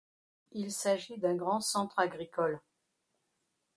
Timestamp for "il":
0.53-0.71